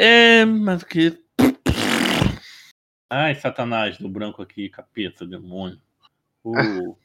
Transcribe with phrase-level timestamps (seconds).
[0.00, 1.18] É, mas que.
[3.10, 5.76] Ai, Satanás do branco aqui, capeta, demônio.
[6.44, 6.96] Uh.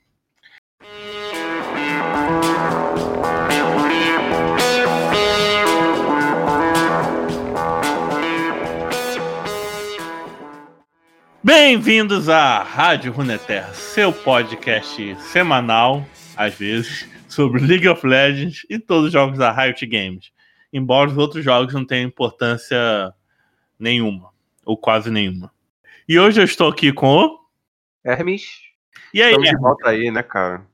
[11.44, 16.06] Bem-vindos à Rádio Runeterra, seu podcast semanal,
[16.38, 20.32] às vezes, sobre League of Legends e todos os jogos da Riot Games.
[20.74, 23.14] Embora os outros jogos não tenham importância
[23.78, 24.32] nenhuma,
[24.66, 25.54] ou quase nenhuma.
[26.10, 27.40] E hoje eu estou aqui com o.
[28.04, 28.44] Hermes.
[29.14, 29.62] E aí, Estamos de Hermes?
[29.62, 30.68] volta aí, né, cara?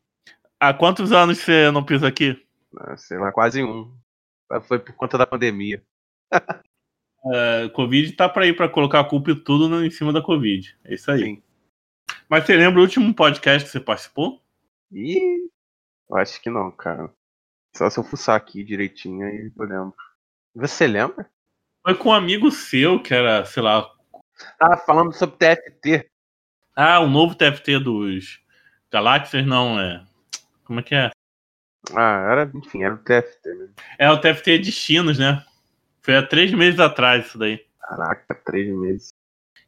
[0.59, 2.41] Há quantos anos você não pisa aqui?
[2.77, 3.93] Ah, Sei lá, quase um.
[4.63, 5.83] Foi por conta da pandemia.
[7.33, 10.73] É, Covid tá pra ir pra colocar a culpa e tudo em cima da Covid.
[10.85, 11.21] É isso aí.
[11.21, 11.43] Sim.
[12.29, 14.41] Mas você lembra o último podcast que você participou?
[14.89, 15.49] Ih,
[16.09, 17.13] eu acho que não, cara.
[17.75, 19.95] Só se eu fuçar aqui direitinho aí eu lembro.
[20.55, 21.29] Você lembra?
[21.83, 23.89] Foi com um amigo seu, que era, sei lá.
[24.59, 26.09] Ah, falando sobre TFT.
[26.75, 28.39] Ah, o novo TFT dos
[28.91, 30.05] Galáxias, não, é.
[30.63, 31.09] Como é que é?
[31.95, 33.73] Ah, era, enfim, era o TFT mesmo.
[33.97, 35.43] É o TFT Destinos, né?
[36.01, 37.65] Foi há três meses atrás isso daí.
[37.79, 39.09] Caraca, três meses.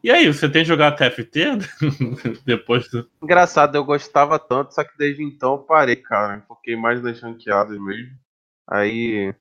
[0.04, 1.58] E aí, você tem jogado TFT?
[2.44, 3.08] Depois do...
[3.22, 6.44] Engraçado, eu gostava tanto, só que desde então eu parei, cara.
[6.48, 8.18] Foquei mais nas ranqueadas mesmo.
[8.68, 9.34] Aí,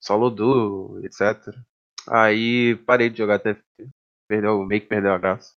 [0.00, 1.52] solo duo, etc.
[2.08, 3.88] Aí parei de jogar TFT.
[4.28, 5.54] Perdeu, meio que perdeu a graça.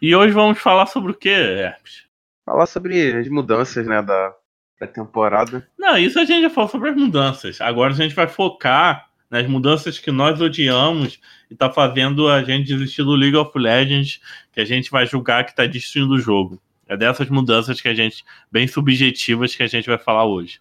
[0.00, 2.06] E hoje vamos falar sobre o que, Herpes?
[2.44, 4.34] Falar sobre as mudanças, né, da,
[4.78, 5.66] da temporada.
[5.78, 7.60] Não, isso a gente já falou sobre as mudanças.
[7.60, 12.66] Agora a gente vai focar nas mudanças que nós odiamos e tá fazendo a gente
[12.66, 14.20] desistir do League of Legends,
[14.52, 16.60] que a gente vai julgar que tá destruindo o jogo.
[16.88, 20.60] É dessas mudanças que a gente, bem subjetivas, que a gente vai falar hoje.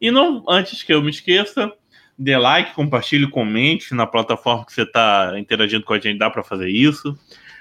[0.00, 1.72] E não, antes que eu me esqueça,
[2.18, 6.42] dê like, compartilhe, comente na plataforma que você está interagindo com a gente, dá para
[6.42, 7.16] fazer isso.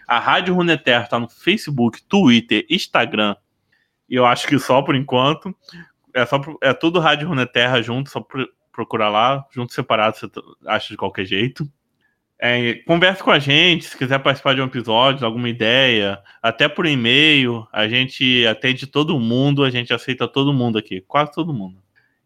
[0.08, 3.36] A Rádio Runeterra está no Facebook, Twitter, Instagram.
[4.10, 5.54] E eu acho que só por enquanto.
[6.14, 8.26] É, só, é tudo Rádio Runeterra junto, só
[8.78, 10.30] procurar lá, junto separado, você
[10.68, 11.68] acha de qualquer jeito.
[12.40, 16.86] É, converse com a gente, se quiser participar de um episódio, alguma ideia, até por
[16.86, 21.82] e-mail, a gente atende todo mundo, a gente aceita todo mundo aqui, quase todo mundo.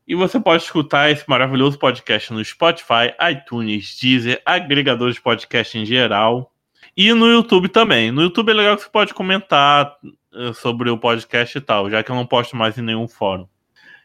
[0.05, 5.85] E você pode escutar esse maravilhoso podcast no Spotify, iTunes, Deezer, agregadores de podcast em
[5.85, 6.51] geral.
[6.97, 8.11] E no YouTube também.
[8.11, 9.95] No YouTube é legal que você pode comentar
[10.33, 13.47] eh, sobre o podcast e tal, já que eu não posto mais em nenhum fórum.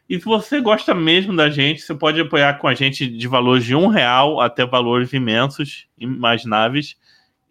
[0.09, 3.65] E se você gosta mesmo da gente, você pode apoiar com a gente de valores
[3.65, 6.97] de um real até valores imensos, imagináveis,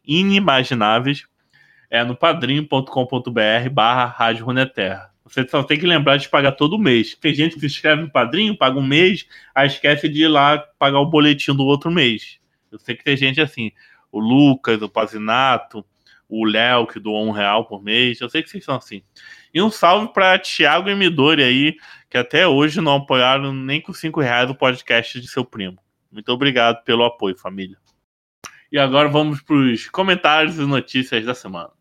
[0.05, 1.25] inimagináveis,
[1.89, 5.11] é no padrinho.com.br barra Rádio Runeterra.
[5.25, 7.15] Você só tem que lembrar de pagar todo mês.
[7.15, 10.57] Tem gente que se inscreve no padrinho, paga um mês, aí esquece de ir lá
[10.79, 12.39] pagar o boletim do outro mês.
[12.71, 13.71] Eu sei que tem gente assim,
[14.11, 15.83] o Lucas, o Pazinato,
[16.29, 18.21] o Léo, que doou um real por mês.
[18.21, 19.01] Eu sei que vocês são assim.
[19.53, 21.75] E um salve para Thiago e Midori aí,
[22.15, 25.77] que até hoje não apoiaram nem com cinco reais o podcast de seu primo.
[26.09, 27.75] Muito obrigado pelo apoio, família.
[28.71, 31.71] E agora vamos para os comentários e notícias da semana.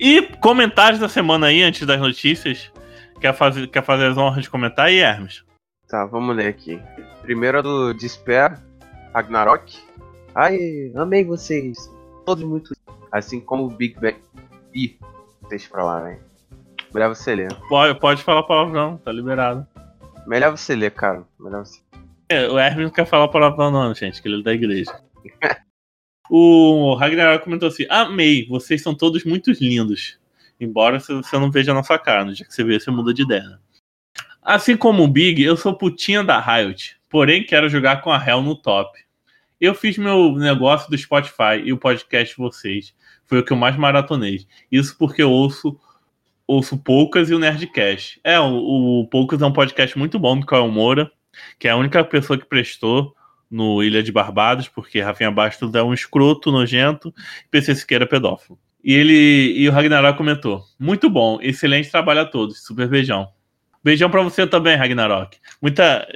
[0.00, 2.72] E comentários da semana aí, antes das notícias.
[3.22, 5.44] Quer fazer, quer fazer as honras de comentar aí, Hermes?
[5.86, 6.82] Tá, vamos ler aqui.
[7.22, 8.60] Primeiro é do Despair,
[9.14, 9.78] Ragnarok.
[10.34, 11.78] Ai, amei vocês.
[12.26, 12.74] Todos muito.
[13.12, 14.16] Assim como o Big Bang.
[14.74, 14.98] Ih,
[15.48, 16.18] deixa pra lá, velho.
[16.92, 17.54] Melhor você ler.
[17.68, 19.64] Pode, pode falar palavrão, tá liberado.
[20.26, 21.22] Melhor você ler, cara.
[21.38, 21.80] Melhor você.
[22.28, 25.00] É, o Hermes não quer falar palavrão, não, gente, que ele é da igreja.
[26.28, 30.20] o Ragnarok comentou assim: Amei, vocês são todos muito lindos.
[30.62, 33.22] Embora você não veja a nossa cara, no dia que você vê, você muda de
[33.22, 33.42] ideia.
[33.42, 33.58] né?
[34.40, 38.42] Assim como o Big, eu sou putinha da Riot, porém quero jogar com a Hell
[38.42, 38.96] no top.
[39.60, 42.94] Eu fiz meu negócio do Spotify e o podcast de vocês.
[43.26, 44.46] Foi o que eu mais maratonei.
[44.70, 45.76] Isso porque eu ouço,
[46.46, 48.20] ouço Poucas e o Nerdcast.
[48.22, 51.10] É, o, o Poucas é um podcast muito bom do Caio Moura,
[51.58, 53.16] que é a única pessoa que prestou
[53.50, 57.12] no Ilha de Barbados, porque Rafinha Bastos é um escroto, nojento,
[57.46, 58.58] e PC Siqueira é pedófilo.
[58.84, 63.28] E ele e o Ragnarok comentou: Muito bom, excelente trabalho a todos, super beijão.
[63.84, 65.38] Beijão pra você também, Ragnarok.
[65.60, 66.06] Muita,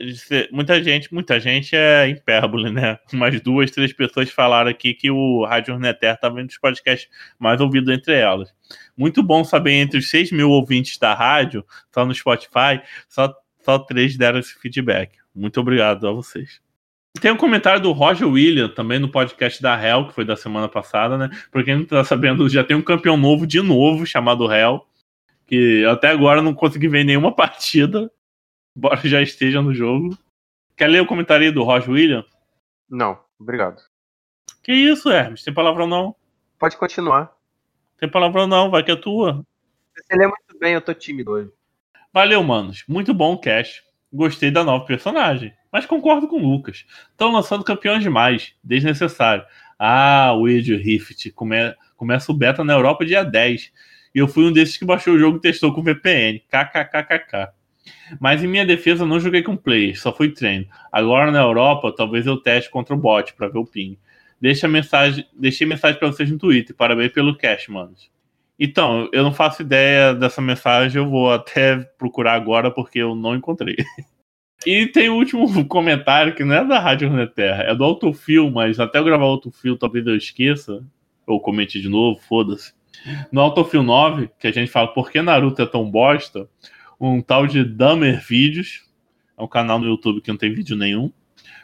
[0.52, 2.96] muita gente, muita gente é hipérbole, né?
[3.12, 7.08] Umas duas, três pessoas falaram aqui que o Rádio Horneter tá vendo os podcasts
[7.40, 8.54] mais ouvidos entre elas.
[8.96, 13.34] Muito bom saber entre os 6 mil ouvintes da rádio, só no Spotify, só,
[13.64, 15.18] só três deram esse feedback.
[15.34, 16.60] Muito obrigado a vocês.
[17.20, 20.68] Tem um comentário do Roger William, também no podcast da Hell, que foi da semana
[20.68, 21.30] passada, né?
[21.50, 24.86] Pra quem não tá sabendo, já tem um campeão novo de novo, chamado Hell,
[25.46, 28.10] que até agora não consegui ver nenhuma partida,
[28.76, 30.16] embora já esteja no jogo.
[30.76, 32.24] Quer ler o comentário aí do Roger William?
[32.88, 33.80] Não, obrigado.
[34.62, 35.42] Que isso, Hermes?
[35.42, 36.14] Tem palavrão não?
[36.58, 37.32] Pode continuar.
[37.98, 39.44] Tem palavrão não, vai que é tua.
[39.94, 41.50] Você lê muito bem, eu tô tímido hoje.
[42.12, 42.84] Valeu, manos.
[42.88, 43.85] Muito bom o cast.
[44.12, 46.84] Gostei da nova personagem, mas concordo com o Lucas.
[47.10, 49.44] Estão lançando campeões demais, desnecessário.
[49.78, 51.56] Ah, o Age Rift come...
[51.96, 53.72] começa o beta na Europa dia 10.
[54.14, 56.42] E eu fui um desses que baixou o jogo e testou com VPN.
[56.48, 57.52] KKKKK.
[58.18, 60.66] Mas em minha defesa, não joguei com players, só fui treino.
[60.90, 63.98] Agora na Europa, talvez eu teste contra o bot para ver o ping.
[64.40, 66.74] Deixa mensagem, deixei mensagem para vocês no Twitter.
[66.74, 68.10] Parabéns pelo cast, manos.
[68.58, 73.34] Então, eu não faço ideia dessa mensagem, eu vou até procurar agora porque eu não
[73.34, 73.76] encontrei.
[74.64, 78.80] E tem o último comentário que não é da Rádio Runeterra, é do Autofil, mas
[78.80, 80.84] até eu gravar Autofil talvez eu esqueça,
[81.26, 82.72] ou comente de novo, foda-se.
[83.30, 86.48] No Autofil 9, que a gente fala por que Naruto é tão bosta,
[87.00, 88.84] um tal de Dummer Vídeos,
[89.38, 91.12] é um canal no YouTube que não tem vídeo nenhum,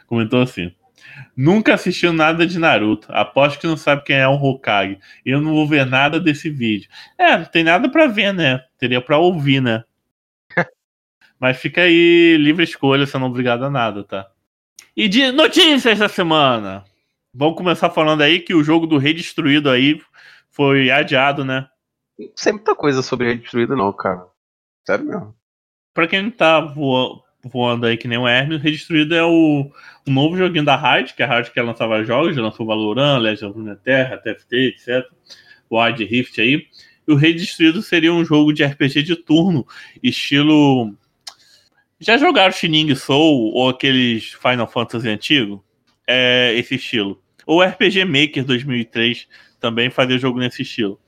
[0.07, 0.71] comentou assim:
[1.35, 3.07] Nunca assistiu nada de Naruto.
[3.11, 4.99] Aposto que não sabe quem é um Hokage.
[5.25, 6.89] Eu não vou ver nada desse vídeo.
[7.17, 8.63] É, não tem nada para ver, né?
[8.77, 9.83] Teria para ouvir, né?
[11.39, 14.29] Mas fica aí livre escolha, você não é obrigado a nada, tá?
[14.95, 16.83] E de notícias da semana.
[17.33, 19.99] Vamos começar falando aí que o jogo do Rei Destruído aí
[20.51, 21.67] foi adiado, né?
[22.17, 24.27] Não sei muita coisa sobre Rei Destruído, não, cara.
[24.85, 25.35] Sério mesmo.
[25.93, 29.23] Pra quem não tá voando, voando aí que nem o Hermes, o Rei Destruído é
[29.23, 29.69] o,
[30.07, 33.19] o novo joguinho da Riot, que a Riot quer lançar vários jogos, já lançou Valorant,
[33.19, 35.05] Legend of Runeterra, TFT, etc.
[35.71, 36.67] Wild Rift aí.
[37.07, 39.67] E o Rei Destruído seria um jogo de RPG de turno,
[40.01, 40.95] estilo
[42.03, 45.63] já jogaram Shining Soul ou aqueles Final Fantasy antigo?
[46.05, 47.23] É esse estilo.
[47.45, 49.25] Ou RPG Maker 2003
[49.57, 50.99] também fazia jogo nesse estilo.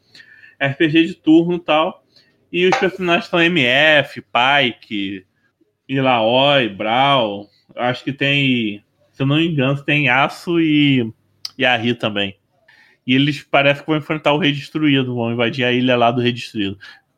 [0.57, 2.01] RPG de turno e tal.
[2.49, 5.25] E os personagens são MF, Pike,
[5.87, 7.49] Ilaoi, Brawl.
[7.75, 11.11] Acho que tem, se eu não me engano, tem Aço e,
[11.57, 12.35] e Ari também.
[13.05, 16.21] E eles parecem que vão enfrentar o Rei Destruído, vão invadir a ilha lá do
[16.21, 16.77] Rei Destruído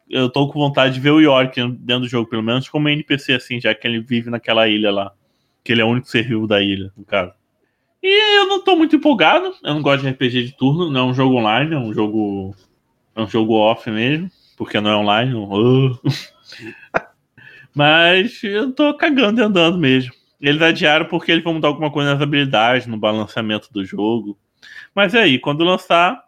[0.09, 3.33] eu tô com vontade de ver o York dentro do jogo, pelo menos como NPC,
[3.33, 5.11] assim, já que ele vive naquela ilha lá.
[5.63, 7.33] Que ele é o único ser vivo da ilha, no caso.
[8.01, 9.53] E eu não tô muito empolgado.
[9.63, 12.55] Eu não gosto de RPG de turno, não é um jogo online, é um jogo.
[13.15, 15.33] É um jogo off mesmo, porque não é online.
[15.33, 15.99] Uh.
[17.77, 20.11] Mas eu tô cagando e andando mesmo.
[20.41, 24.35] Eles adiaram porque eles vão mudar alguma coisa nas habilidades, no balanceamento do jogo.
[24.95, 26.19] Mas é aí, quando lançar,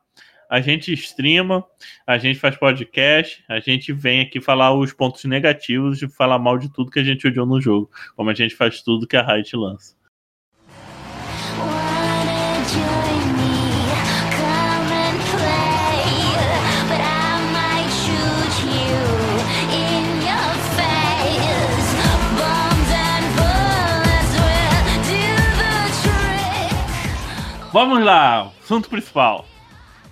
[0.48, 1.66] a gente streama,
[2.06, 6.56] a gente faz podcast, a gente vem aqui falar os pontos negativos e falar mal
[6.56, 9.26] de tudo que a gente odiou no jogo, como a gente faz tudo que a
[9.26, 9.96] Riot lança.
[27.72, 29.46] Vamos lá, assunto principal.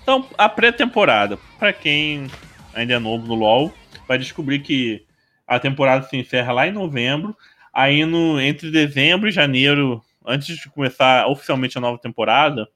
[0.04, 2.28] Então, a pré-temporada, para quem
[2.72, 3.74] ainda é novo no LoL,
[4.08, 5.04] vai descobrir que
[5.48, 7.36] a temporada se encerra lá em novembro.
[7.74, 12.68] Aí, no, entre dezembro e janeiro, antes de começar oficialmente a nova temporada,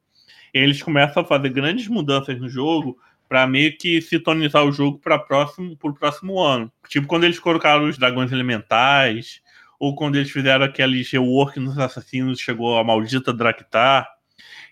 [0.51, 2.97] eles começam a fazer grandes mudanças no jogo
[3.29, 6.71] para meio que sintonizar o jogo para próximo pro próximo ano.
[6.89, 9.41] Tipo quando eles colocaram os dragões elementais,
[9.79, 14.20] ou quando eles fizeram aquele rework nos assassinos, chegou a maldita Draktar.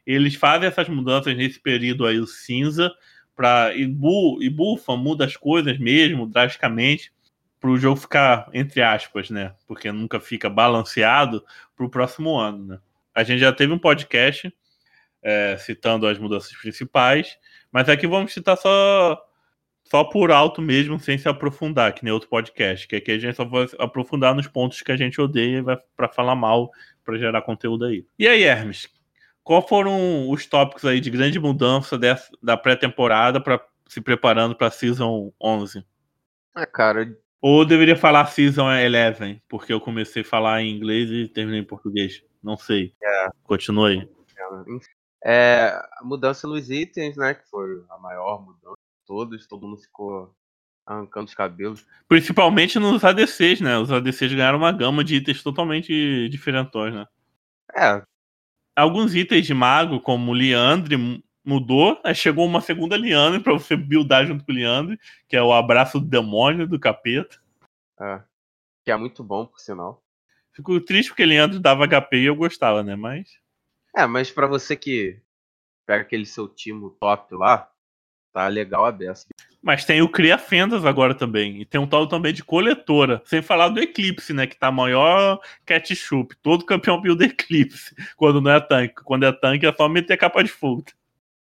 [0.05, 2.91] Eles fazem essas mudanças nesse período aí, o cinza,
[3.35, 7.11] para e, bu, e bufa, muda as coisas mesmo, drasticamente,
[7.59, 9.53] para o jogo ficar, entre aspas, né?
[9.67, 11.43] Porque nunca fica balanceado
[11.75, 12.79] para o próximo ano, né?
[13.13, 14.53] A gente já teve um podcast
[15.21, 17.37] é, citando as mudanças principais,
[17.71, 19.21] mas aqui vamos citar só
[19.89, 23.35] só por alto mesmo, sem se aprofundar, que nem outro podcast, que aqui a gente
[23.35, 25.63] só vai aprofundar nos pontos que a gente odeia
[25.97, 26.69] para falar mal,
[27.03, 28.05] para gerar conteúdo aí.
[28.17, 28.87] E aí, Hermes,
[29.49, 34.69] qual foram os tópicos aí de grande mudança dessa, da pré-temporada para se preparando para
[34.69, 35.83] Season 11?
[36.55, 37.17] É, cara.
[37.41, 41.65] Ou deveria falar Season 11, porque eu comecei a falar em inglês e terminei em
[41.65, 42.23] português.
[42.43, 42.93] Não sei.
[43.01, 43.29] É.
[43.41, 44.07] Continua aí.
[45.25, 47.33] É, a mudança nos itens, né?
[47.33, 49.47] Que foi a maior mudança de todos.
[49.47, 50.31] Todo mundo ficou
[50.85, 51.87] arrancando os cabelos.
[52.07, 53.79] Principalmente nos ADCs, né?
[53.79, 57.07] Os ADCs ganharam uma gama de itens totalmente diferentões, né?
[57.75, 58.03] É,
[58.79, 61.99] alguns itens de mago, como o Liandre, mudou.
[62.03, 65.53] Aí chegou uma segunda Liandre para você buildar junto com o Liandre, que é o
[65.53, 67.41] abraço do demônio do capeta.
[67.99, 68.21] É.
[68.83, 70.03] Que é muito bom, por sinal.
[70.53, 72.95] Fico triste porque Leandro dava HP e eu gostava, né?
[72.95, 73.39] Mas.
[73.95, 75.19] É, mas pra você que
[75.85, 77.71] pega aquele seu time top lá,
[78.31, 79.27] tá legal a beça.
[79.61, 81.59] Mas tem o Cria Fendas agora também.
[81.61, 83.21] E tem um tal também de coletora.
[83.25, 84.47] Sem falar do Eclipse, né?
[84.47, 86.35] Que tá maior ketchup.
[86.41, 87.93] Todo campeão build Eclipse.
[88.15, 88.95] Quando não é tanque.
[89.03, 90.85] Quando é tanque é só meter capa de fogo.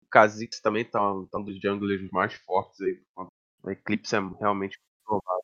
[0.03, 2.99] O Kha'Zix também tá, tá um dos junglers mais fortes aí.
[3.61, 5.43] O Eclipse é realmente provável.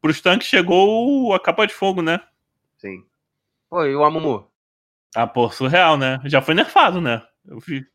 [0.00, 2.20] Pros tanques chegou a capa de fogo, né?
[2.78, 3.04] Sim.
[3.70, 4.50] Pô, e o Amumu?
[5.14, 6.20] Ah, pô, surreal, né?
[6.24, 7.22] Já foi nerfado, né?
[7.46, 7.86] Eu vi.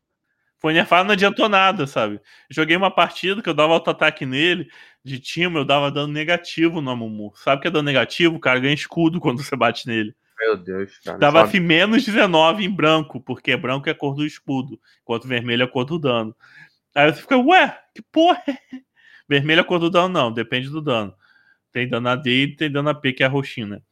[0.60, 2.20] Foi nerfado, não adiantou nada, sabe?
[2.50, 4.68] Joguei uma partida que eu dava auto-ataque nele,
[5.04, 7.32] de time, eu dava dano negativo no Amumu.
[7.36, 8.36] Sabe o que é dano negativo?
[8.36, 10.14] O cara ganha escudo quando você bate nele.
[10.40, 11.18] Meu Deus, cara.
[11.18, 11.60] Dava sabe?
[11.60, 15.68] menos 19 em branco, porque branco é a cor do escudo, enquanto vermelho é a
[15.68, 16.34] cor do dano.
[16.94, 18.56] Aí você fica, ué, que porra é?
[19.28, 21.14] Vermelho é a cor do dano, não, depende do dano.
[21.70, 23.82] Tem dano AD e tem dano AP, que é a roxina.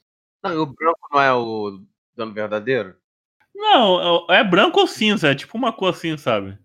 [0.42, 1.82] Não, o branco não é o
[2.16, 2.96] dano verdadeiro?
[3.56, 6.58] Não, é, é branco ou cinza, é tipo uma cor assim, sabe?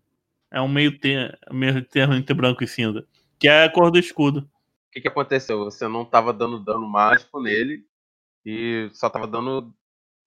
[0.52, 3.08] É um meio, ter, meio termo entre branco e cinza.
[3.40, 4.40] Que é a cor do escudo.
[4.40, 5.64] O que, que aconteceu?
[5.64, 7.86] Você não tava dando dano mágico nele
[8.46, 9.74] e só tava dando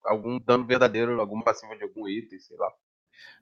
[0.03, 2.73] algum dano verdadeiro, alguma passiva de algum item, sei lá.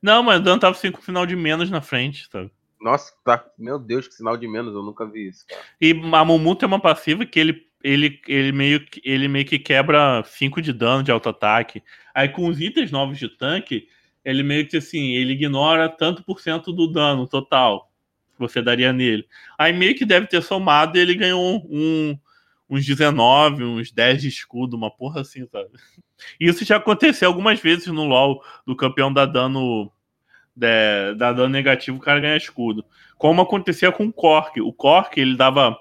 [0.03, 2.51] Não, mas o dano tava assim com final de menos na frente, sabe?
[2.81, 3.49] Nossa, tá.
[3.57, 5.63] Meu Deus, que sinal de menos, eu nunca vi isso, cara.
[5.81, 10.23] E a Mumu tem uma passiva que ele, ele, ele, meio, ele meio que quebra
[10.25, 11.83] 5 de dano de auto-ataque.
[12.15, 13.89] Aí com os itens novos de tanque,
[14.25, 17.91] ele meio que assim, ele ignora tanto por cento do dano total
[18.33, 19.27] que você daria nele.
[19.59, 22.19] Aí meio que deve ter somado e ele ganhou um,
[22.69, 25.71] uns 19, uns 10 de escudo, uma porra assim, sabe?
[26.39, 29.91] Isso já aconteceu algumas vezes no LoL, do campeão dar dano
[30.55, 32.85] de, dá dano negativo, o cara ganha escudo.
[33.17, 34.61] Como acontecia com o Cork.
[34.61, 35.77] O Cork, ele dava.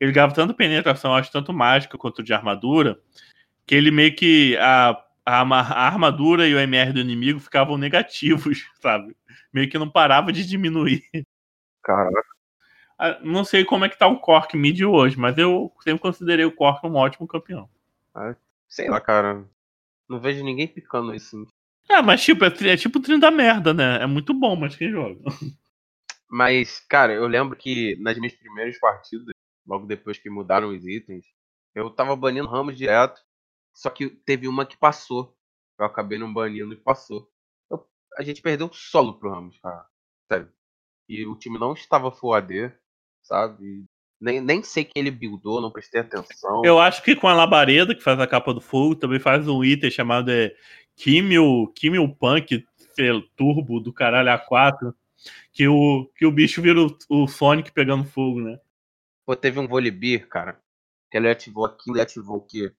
[0.00, 3.00] Ele dava tanto penetração, acho, tanto mágica quanto de armadura,
[3.66, 4.56] que ele meio que.
[4.58, 9.16] A, a, a armadura e o MR do inimigo ficavam negativos, sabe?
[9.52, 11.02] Meio que não parava de diminuir.
[11.82, 12.34] Caraca.
[12.98, 16.44] Ah, não sei como é que tá o Cork mid hoje, mas eu sempre considerei
[16.44, 17.68] o Cork um ótimo campeão.
[18.14, 18.36] Ah,
[18.68, 19.44] sei lá, cara.
[20.08, 21.46] Não vejo ninguém picando isso.
[21.88, 24.02] É, mas tipo, é, é tipo o trem da merda, né?
[24.02, 25.20] É muito bom, mas quem joga?
[26.30, 29.33] Mas, cara, eu lembro que nas minhas primeiras partidas,
[29.66, 31.26] logo depois que mudaram os itens,
[31.74, 33.20] eu tava banindo Ramos direto.
[33.74, 35.36] Só que teve uma que passou.
[35.78, 37.28] Eu acabei não banindo e passou.
[37.68, 37.84] Eu,
[38.16, 39.84] a gente perdeu solo pro Ramos, cara.
[40.30, 40.52] Sério.
[41.08, 42.72] E o time não estava full AD,
[43.22, 43.84] sabe?
[44.20, 46.62] Nem, nem sei quem ele buildou, não prestei atenção.
[46.64, 49.62] Eu acho que com a labareda, que faz a capa do fogo, também faz um
[49.62, 50.54] item chamado é,
[50.96, 52.64] Kimmel, Kimmel Punk
[53.36, 54.94] Turbo do caralho A4,
[55.52, 58.58] que o, que o bicho vira o, o Sonic pegando fogo, né?
[59.26, 60.60] Pô, teve um Volibear, cara,
[61.10, 62.72] que ele ativou aquilo e ativou o quê?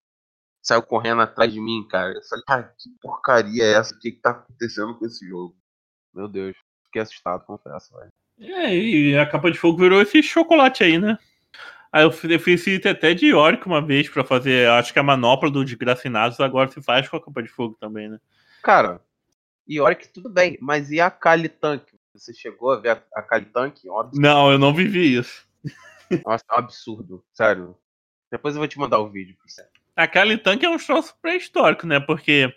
[0.61, 2.13] Saiu correndo atrás de mim, cara.
[2.13, 3.95] Eu falei, cara, que porcaria é essa?
[3.95, 5.55] O que, que tá acontecendo com esse jogo?
[6.13, 8.11] Meu Deus, fiquei assustado, confesso, velho.
[8.39, 11.17] É, e a capa de fogo virou esse chocolate aí, né?
[11.91, 15.49] Aí eu fiz esse até de Yorick uma vez para fazer, acho que a manopla
[15.49, 18.19] do Desgracinados agora se faz com a capa de fogo também, né?
[18.61, 19.01] Cara,
[19.69, 21.83] Yorick tudo bem, mas e a Kali Tank?
[22.13, 23.77] Você chegou a ver a Kali Tank?
[23.85, 25.47] É não, eu não vivi isso.
[26.25, 27.77] Nossa, é um absurdo, sério.
[28.31, 29.35] Depois eu vou te mandar o vídeo.
[29.95, 31.99] A Kali Tank é um troço pré-histórico, né?
[31.99, 32.53] Porque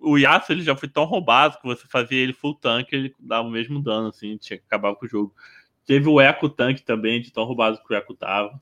[0.00, 3.48] o Yasuo ele já foi tão roubado que você fazia ele full tank, ele dava
[3.48, 5.34] o mesmo dano, assim, tinha que acabar com o jogo.
[5.84, 8.60] Teve o Eco Tank também, de tão roubado que o Eco tava.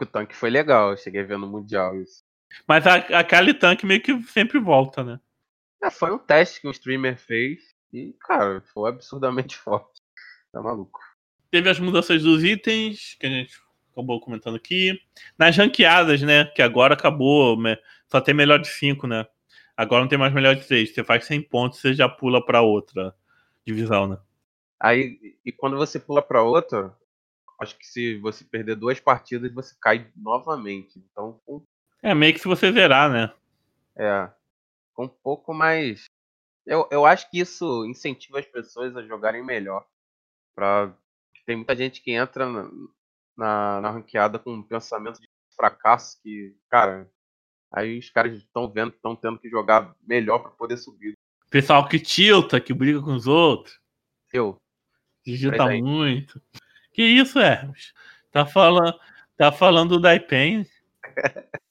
[0.00, 2.22] O tanque foi legal, eu cheguei vendo Mundial isso.
[2.66, 5.18] Mas a, a Kali Tank meio que sempre volta, né?
[5.82, 10.00] É, foi um teste que o streamer fez e, cara, foi absurdamente forte.
[10.52, 11.00] Tá maluco.
[11.52, 13.60] Teve as mudanças dos itens, que a gente
[13.92, 14.98] acabou comentando aqui.
[15.38, 16.46] Nas ranqueadas, né?
[16.46, 17.58] Que agora acabou,
[18.10, 19.26] só tem melhor de 5, né?
[19.76, 20.94] Agora não tem mais melhor de 3.
[20.94, 23.14] Você faz 100 pontos, você já pula para outra
[23.66, 24.18] divisão, né?
[24.80, 26.96] Aí, e quando você pula para outra,
[27.60, 30.98] acho que se você perder duas partidas, você cai novamente.
[30.98, 31.38] Então.
[31.46, 31.62] Um...
[32.02, 33.30] É meio que se você zerar, né?
[33.94, 34.30] É.
[34.98, 36.06] Um pouco mais.
[36.64, 39.84] Eu, eu acho que isso incentiva as pessoas a jogarem melhor.
[40.54, 40.94] Pra...
[41.44, 42.70] Tem muita gente que entra na,
[43.36, 47.10] na, na ranqueada com um pensamento de fracasso que, cara,
[47.72, 51.14] aí os caras estão vendo estão tendo que jogar melhor para poder subir.
[51.50, 53.78] Pessoal que tilta, que briga com os outros.
[54.32, 54.56] Eu.
[55.24, 56.40] Digita muito.
[56.92, 57.92] Que isso, Hermes?
[58.30, 58.98] Tá falando,
[59.36, 60.66] tá falando da IPEN?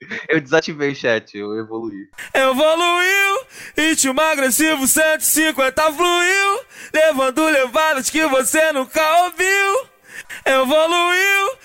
[0.28, 2.08] Eu desativei o chat, eu evoluí.
[2.32, 6.60] Evoluiu, ritmo agressivo 150 fluiu,
[6.92, 9.88] levando levadas que você nunca ouviu.
[10.44, 11.58] Evoluiu,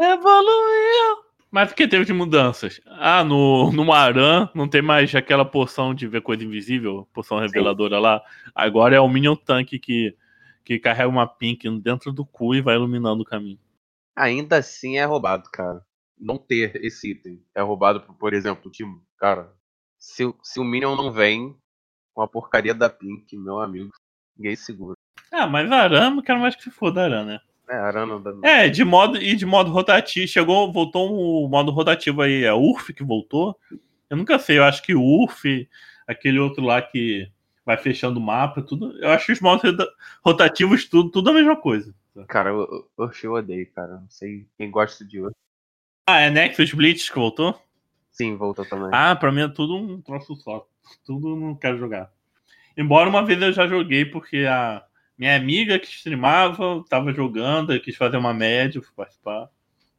[0.00, 1.24] evoluiu.
[1.50, 2.80] Mas o que teve de mudanças?
[2.86, 7.96] Ah, no, no Aran não tem mais aquela poção de ver coisa invisível, poção reveladora
[7.96, 8.02] Sim.
[8.02, 8.22] lá.
[8.52, 10.16] Agora é o Minion Tank que,
[10.64, 13.58] que carrega uma pink dentro do cu e vai iluminando o caminho.
[14.16, 15.80] Ainda assim é roubado, cara.
[16.18, 17.42] Não ter esse item.
[17.54, 19.00] É roubado, por, por exemplo, time.
[19.18, 19.52] Cara,
[19.98, 21.56] se, se o Minion não vem
[22.12, 23.90] com a porcaria da pink, meu amigo,
[24.36, 24.96] ninguém segura.
[25.32, 27.40] Ah, mas Aran, quero mais que se foda Aran, né?
[27.68, 28.32] É, Arana da...
[28.48, 30.28] É, de modo, e de modo rotativo.
[30.28, 32.44] Chegou, voltou um modo rotativo aí.
[32.44, 33.58] É Urf que voltou.
[34.08, 35.68] Eu nunca sei, eu acho que o Urf,
[36.06, 37.28] aquele outro lá que
[37.64, 38.96] vai fechando o mapa, tudo.
[38.98, 39.74] Eu acho que os modos
[40.24, 41.94] rotativos, tudo, tudo a mesma coisa.
[42.28, 43.94] Cara, eu, eu, eu odeio, cara.
[43.94, 45.34] Não sei quem gosta de Urf.
[46.06, 47.58] Ah, é Nexus Blitz que voltou?
[48.10, 48.90] Sim, voltou também.
[48.92, 50.68] Ah, pra mim é tudo um troço só.
[51.04, 52.12] Tudo não quero jogar.
[52.76, 54.84] Embora uma vez eu já joguei, porque a
[55.16, 59.48] minha amiga que streamava, tava jogando, quis fazer uma média, participar.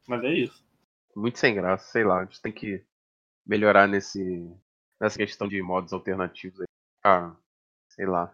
[0.06, 0.64] Mas é isso.
[1.14, 2.20] Muito sem graça, sei lá.
[2.20, 2.84] A gente tem que
[3.44, 4.48] melhorar nesse,
[5.00, 6.66] nessa questão de modos alternativos aí.
[7.02, 7.34] Ah,
[7.88, 8.32] sei lá.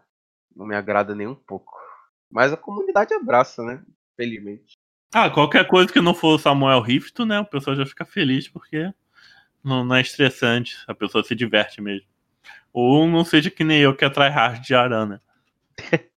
[0.55, 1.73] Não me agrada nem um pouco.
[2.29, 3.83] Mas a comunidade abraça, né?
[4.15, 4.77] Felizmente.
[5.13, 7.39] Ah, qualquer coisa que não for o Samuel Rifto, né?
[7.39, 8.91] O pessoal já fica feliz porque
[9.63, 10.75] não, não é estressante.
[10.87, 12.07] A pessoa se diverte mesmo.
[12.73, 15.21] Ou não seja que nem eu que atrai hard de arana.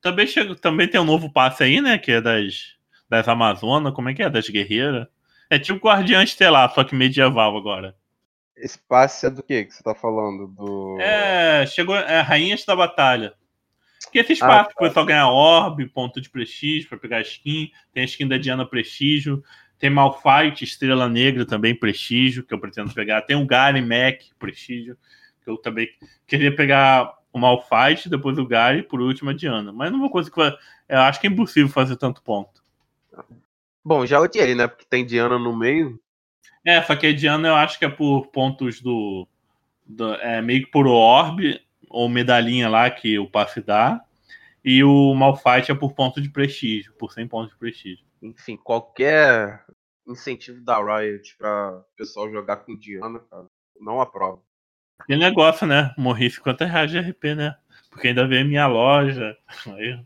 [0.00, 1.96] Também, chega, também tem um novo passe aí, né?
[1.96, 2.74] Que é das,
[3.08, 3.94] das Amazonas.
[3.94, 4.28] Como é que é?
[4.28, 5.06] Das guerreiras.
[5.48, 7.94] É tipo Guardiã Estelar, só que medieval agora.
[8.56, 10.48] Esse passe é do que que você tá falando?
[10.48, 10.98] Do...
[11.00, 11.94] É, chegou.
[11.94, 13.34] É Rainhas da Batalha.
[14.12, 14.74] Que esse espaço ah, tá.
[14.76, 17.72] o pessoal ganhar orbe, ponto de prestígio para pegar skin.
[17.94, 19.42] Tem a skin da Diana Prestígio.
[19.78, 23.22] Tem Malfight, Estrela Negra também, prestígio, que eu pretendo pegar.
[23.22, 24.96] Tem o Garen Mac, prestígio,
[25.42, 25.88] que eu também
[26.26, 29.72] queria pegar o Malfight, depois o Gary e por último a Diana.
[29.72, 30.54] Mas não é uma coisa que vai.
[30.88, 32.62] Eu acho que é impossível fazer tanto ponto.
[33.82, 34.68] Bom, já odiei, né?
[34.68, 35.98] Porque tem Diana no meio.
[36.64, 39.26] É, só que a Diana eu acho que é por pontos do.
[39.86, 41.60] do é meio que por orbe
[41.92, 44.02] ou medalhinha lá que o passe dá.
[44.64, 48.04] E o Malfight é por ponto de prestígio, por 100 pontos de prestígio.
[48.22, 49.64] Enfim, qualquer
[50.06, 53.46] incentivo da Riot pra o pessoal jogar com Diana, cara,
[53.80, 54.42] não aprovo.
[55.06, 55.92] Que negócio, né?
[55.98, 57.56] Morri 50 reais de RP, né?
[57.90, 59.36] Porque ainda veio minha loja.
[59.66, 60.00] Aí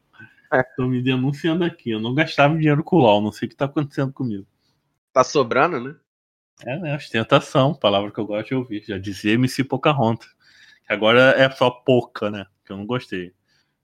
[0.53, 0.63] é.
[0.75, 1.91] tô me denunciando aqui.
[1.91, 4.47] Eu não gastava dinheiro com o LOL, não sei o que tá acontecendo comigo.
[5.13, 5.97] Tá sobrando, né?
[6.65, 6.97] É, né?
[6.97, 8.85] Ostentação, palavra que eu gosto de ouvir.
[8.87, 10.35] Já dizia MC Pocahontas.
[10.89, 12.47] Agora é só pouca, né?
[12.65, 13.33] Que eu não gostei.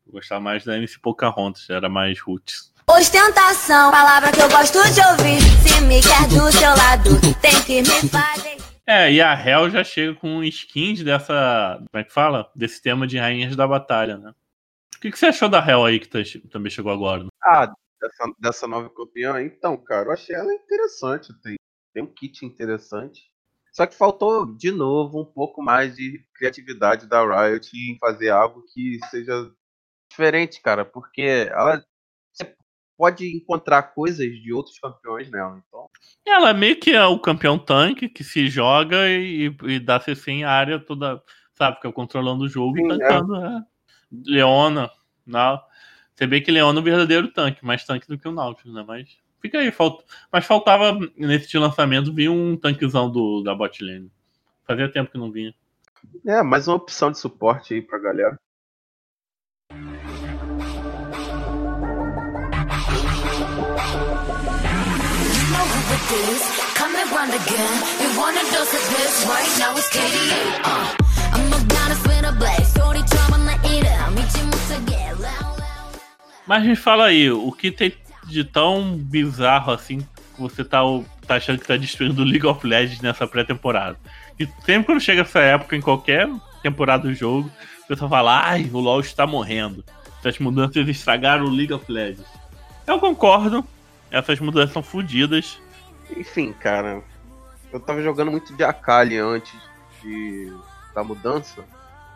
[0.07, 2.73] Eu gostava mais da MC Pocahontas, era mais roots.
[2.89, 5.41] Ostentação, palavra que eu gosto de ouvir.
[5.63, 7.11] Se me quer do seu lado,
[7.41, 8.57] tem que me fazer.
[8.87, 11.77] É, e a Hell já chega com skins dessa.
[11.79, 12.51] Como é que fala?
[12.55, 14.35] Desse tema de Rainhas da Batalha, né?
[14.97, 16.19] O que, que você achou da Hell aí que tá,
[16.51, 17.25] também chegou agora?
[17.25, 17.31] Né?
[17.43, 19.41] Ah, dessa, dessa nova campeã?
[19.43, 21.33] Então, cara, eu achei ela interessante.
[21.43, 21.57] Tem,
[21.93, 23.32] tem um kit interessante.
[23.73, 28.63] Só que faltou, de novo, um pouco mais de criatividade da Riot em fazer algo
[28.73, 29.51] que seja
[30.11, 30.85] diferente, cara.
[30.85, 31.83] Porque ela
[32.99, 35.61] pode encontrar coisas de outros campeões nela.
[35.67, 35.89] Então...
[36.27, 40.45] Ela é meio que é o campeão tanque que se joga e, e dá assim
[40.45, 41.23] a área toda,
[41.55, 41.77] sabe?
[41.77, 43.37] Fica controlando o jogo Sim, e tancando.
[43.37, 43.57] É.
[43.57, 43.63] É.
[44.27, 44.91] Leona,
[45.27, 45.61] não.
[46.15, 48.85] Você vê que Leona é o verdadeiro tanque, mais tanque do que o Nautilus, né?
[48.87, 49.71] Mas fica aí.
[49.71, 50.03] Falt...
[50.33, 54.11] Mas faltava, nesse lançamento, vir um tanquezão do, da botlane.
[54.67, 55.53] Fazia tempo que não vinha.
[56.25, 58.39] É, mais uma opção de suporte aí pra galera.
[76.47, 77.91] Mas me fala aí, o que tem
[78.33, 80.01] de tão bizarro assim
[80.35, 80.81] que você tá,
[81.27, 83.99] tá achando que tá destruindo o League of Legends nessa pré-temporada?
[84.39, 86.29] E sempre quando chega essa época, em qualquer
[86.63, 87.51] temporada do jogo,
[87.85, 89.85] o pessoal fala, ai, o LoL está morrendo.
[90.19, 92.27] Essas mudanças estragaram o League of Legends.
[92.87, 93.65] Eu concordo,
[94.11, 95.61] essas mudanças são fodidas.
[96.17, 97.03] Enfim, cara,
[97.73, 99.59] eu tava jogando muito de Akali antes
[100.03, 100.53] de,
[100.95, 101.65] da mudança.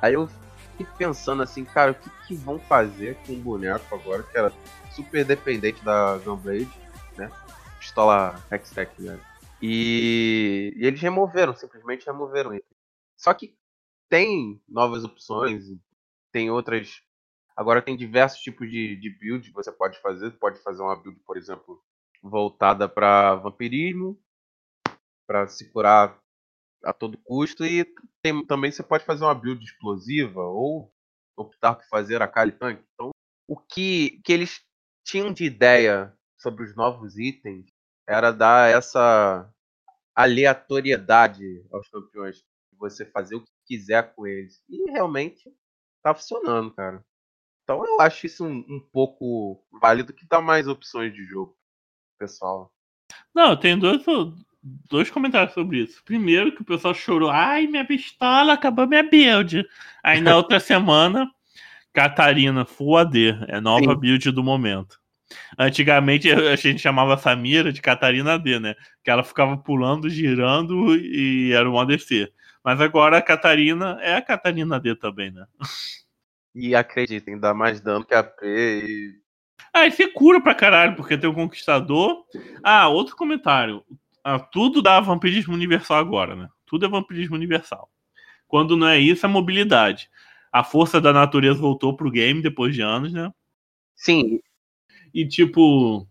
[0.00, 0.28] Aí eu
[0.72, 4.52] fiquei pensando assim, cara, o que, que vão fazer com o boneco agora, que era
[4.96, 6.70] super dependente da Gunblade,
[7.16, 7.30] né?
[7.78, 9.20] Pistola Hextech, né?
[9.60, 12.64] E, e eles removeram, simplesmente removeram ele.
[13.16, 13.54] Só que
[14.08, 15.64] tem novas opções,
[16.32, 17.02] tem outras.
[17.54, 20.30] Agora tem diversos tipos de, de build que você pode fazer.
[20.38, 21.82] Pode fazer uma build, por exemplo,
[22.22, 24.18] voltada para vampirismo,
[25.26, 26.18] para se curar
[26.84, 27.84] a todo custo e
[28.22, 30.92] tem, também você pode fazer uma build explosiva ou
[31.36, 32.80] optar por fazer a Kali Tank.
[32.94, 33.10] Então,
[33.48, 34.64] o que, que eles
[35.06, 37.72] tinham de ideia sobre os novos itens
[38.06, 39.48] era dar essa
[40.14, 42.44] aleatoriedade aos campeões.
[42.78, 44.62] Você fazer o que quiser com eles.
[44.68, 45.50] E realmente
[46.02, 47.02] tá funcionando, cara.
[47.62, 51.56] Então eu acho isso um, um pouco válido que dá mais opções de jogo,
[52.18, 52.72] pessoal.
[53.34, 54.04] Não, eu tenho dois,
[54.62, 56.02] dois comentários sobre isso.
[56.04, 57.30] Primeiro, que o pessoal chorou.
[57.30, 59.64] Ai, minha pistola, acabou minha build.
[60.02, 61.30] Aí na outra semana,
[61.96, 63.38] Catarina Full AD.
[63.48, 63.98] É nova Sim.
[63.98, 65.00] build do momento.
[65.58, 68.74] Antigamente a gente chamava a Samira de Catarina AD, né?
[69.02, 72.30] Que ela ficava pulando, girando e era um ADC.
[72.62, 75.46] Mas agora a Catarina é a Catarina AD também, né?
[76.54, 79.14] E acreditem, dá mais dano que a P e.
[79.72, 82.24] Ah, e você cura pra caralho, porque tem o Conquistador.
[82.62, 83.82] Ah, outro comentário.
[84.22, 86.48] Ah, tudo dá vampirismo universal agora, né?
[86.66, 87.90] Tudo é vampirismo universal.
[88.46, 90.10] Quando não é isso, é mobilidade.
[90.56, 93.30] A força da natureza voltou pro game depois de anos, né?
[93.94, 94.40] Sim.
[95.12, 96.08] E tipo,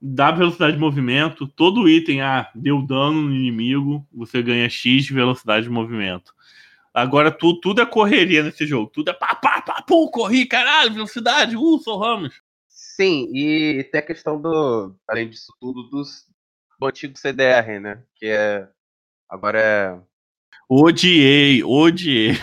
[0.00, 1.48] dá velocidade de movimento.
[1.48, 6.32] Todo item, ah, deu dano no inimigo, você ganha X de velocidade de movimento.
[6.94, 8.88] Agora tu, tudo é correria nesse jogo.
[8.94, 12.40] Tudo é pá, pá, pá, pum, corri, caralho, velocidade, uh, sou Ramos.
[12.68, 16.28] Sim, e tem a questão do, além disso tudo, dos,
[16.78, 18.04] do antigo CDR, né?
[18.14, 18.68] Que é.
[19.28, 20.00] Agora é.
[20.68, 22.38] Odiei, odiei.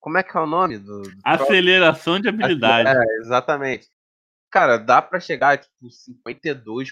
[0.00, 1.02] Como é que é o nome do.
[1.02, 2.88] do Aceleração de habilidade.
[2.88, 3.86] É, exatamente.
[4.50, 6.90] Cara, dá para chegar a tipo 52%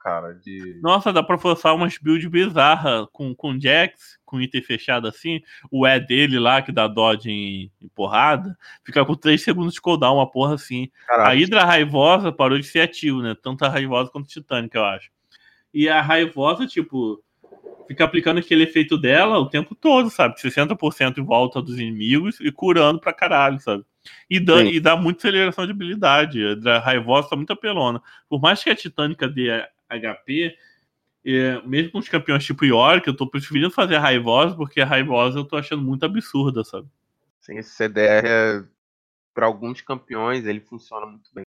[0.00, 0.78] cara, de.
[0.82, 5.40] Nossa, dá pra forçar umas builds bizarras com, com Jax, com item fechado assim.
[5.70, 9.80] O E dele lá, que dá dodge em, em porrada, fica com 3 segundos de
[9.80, 10.90] cooldown, uma porra assim.
[11.06, 11.30] Caraca.
[11.30, 13.34] A Hydra raivosa parou de ser ativo, né?
[13.40, 15.10] Tanto a raivosa quanto a Titânica, eu acho.
[15.72, 17.22] E a raivosa, tipo,
[17.88, 20.36] fica aplicando aquele efeito dela o tempo todo, sabe?
[20.36, 23.84] 60% em volta dos inimigos e curando pra caralho, sabe?
[24.28, 26.40] E dá, e dá muita aceleração de habilidade.
[26.66, 28.02] A raivosa tá muito apelona.
[28.28, 29.48] Por mais que a Titânica dê
[29.88, 30.54] HP,
[31.24, 34.86] é, mesmo com os campeões tipo York, eu tô preferindo fazer a raivosa, porque a
[34.86, 36.86] raivosa eu tô achando muito absurda, sabe?
[37.40, 38.64] Sim, esse CDR, é,
[39.32, 41.44] para alguns campeões, ele funciona muito bem.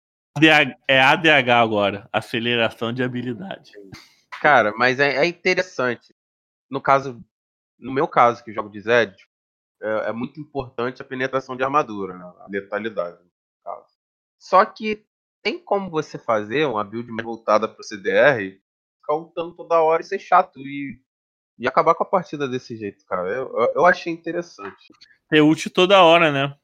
[0.87, 3.73] É ADH agora, aceleração de habilidade.
[4.41, 6.15] Cara, mas é, é interessante.
[6.71, 7.21] No caso,
[7.77, 9.15] no meu caso, que jogo de Zed,
[9.81, 12.23] é, é, muito importante a penetração de armadura, né?
[12.39, 13.19] a letalidade.
[14.39, 15.05] Só que
[15.43, 18.59] tem como você fazer uma build mais voltada para o CDR,
[18.99, 20.99] ficar lutando toda hora e ser chato e,
[21.59, 23.27] e acabar com a partida desse jeito, cara.
[23.29, 24.93] Eu, eu, achei interessante.
[25.29, 26.55] Ter ult toda hora, né?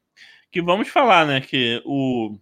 [0.50, 1.40] Que vamos falar, né?
[1.40, 2.36] Que o,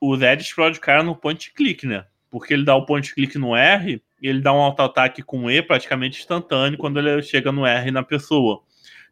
[0.00, 2.06] o Zed explode o cara no point click, né?
[2.30, 6.20] Porque ele dá o point click no R ele dá um auto-ataque com E praticamente
[6.20, 8.62] instantâneo quando ele chega no R na pessoa.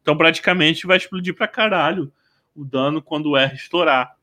[0.01, 2.11] Então, praticamente, vai explodir pra caralho
[2.55, 4.15] o dano quando o R estourar.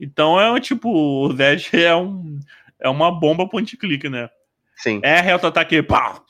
[0.00, 2.40] Então, é tipo, o Zed é, um,
[2.80, 4.28] é uma bomba point click, né?
[4.76, 5.00] Sim.
[5.02, 6.22] R é auto-ataque, pá!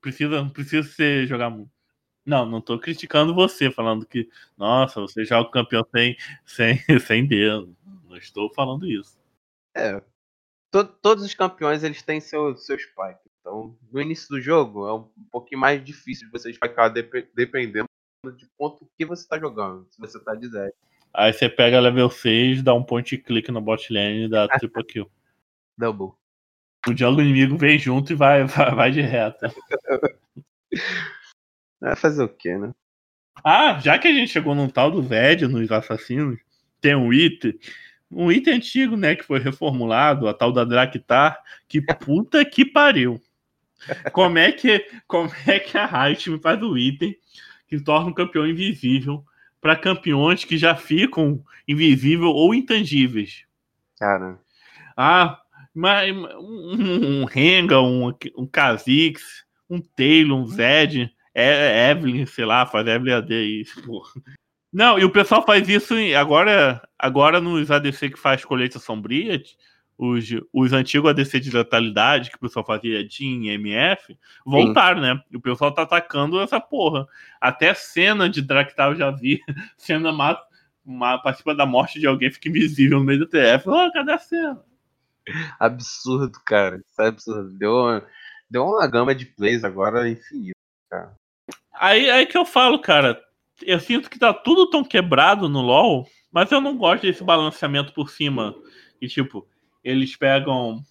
[0.00, 1.70] Precisa, precisa ser jogar muito.
[2.26, 7.26] Não, não tô criticando você, falando que, nossa, você joga o campeão sem, sem, sem
[7.26, 7.76] dedo.
[8.08, 9.18] Não estou falando isso.
[9.74, 10.02] É.
[10.74, 13.20] To, todos os campeões, eles têm seu, seu spike.
[13.40, 17.88] Então, no início do jogo, é um pouquinho mais difícil de você spicar dep dependendo
[18.36, 20.72] de quanto que você tá jogando, se você tá de 10.
[21.14, 24.84] Aí você pega level 6, dá um point click no bot lane e dá triple
[24.84, 25.08] kill.
[25.78, 26.16] Double.
[26.88, 29.54] O diálogo inimigo vem junto e vai, vai, vai de reta.
[31.80, 32.72] Vai fazer o quê, né?
[33.44, 36.40] Ah, já que a gente chegou num tal do Zed, nos assassinos,
[36.80, 37.58] tem um item.
[38.14, 39.14] Um item antigo, né?
[39.14, 41.38] Que foi reformulado, a tal da Draktar.
[41.68, 43.20] Que puta que pariu.
[44.12, 47.14] Como é que, como é que a Riot me faz o item
[47.68, 49.24] que torna um campeão invisível
[49.60, 53.44] para campeões que já ficam invisível ou intangíveis.
[53.98, 54.38] Cara.
[54.96, 55.40] Ah,
[55.74, 62.66] mas um, um Renga, um, um Kha'Zix, um Taylor, um Zed, é, Evelyn, sei lá,
[62.66, 63.64] faz Evelyn AD aí.
[64.74, 69.40] Não, e o pessoal faz isso agora, agora nos ADC que faz colheita sombria,
[69.96, 75.06] os, os antigos ADC de letalidade, que o pessoal fazia DIN, MF, voltaram, Sim.
[75.06, 75.22] né?
[75.30, 77.06] E o pessoal tá atacando essa porra.
[77.40, 79.40] Até cena de Draktar eu já vi.
[79.78, 80.42] Cena mata,
[80.84, 83.68] uma, participa da morte de alguém, fica invisível no meio do TF.
[83.68, 84.60] Oh, cadê a cena?
[85.60, 86.78] Absurdo, cara.
[86.78, 87.56] Isso é absurdo.
[87.56, 88.02] Deu,
[88.50, 90.58] deu uma gama de plays agora infinita,
[90.90, 91.14] cara.
[91.74, 93.22] Aí, aí que eu falo, cara.
[93.64, 97.92] Eu sinto que tá tudo tão quebrado no LoL, mas eu não gosto desse balanceamento
[97.92, 98.54] por cima.
[99.00, 99.46] E tipo,
[99.82, 100.82] eles pegam.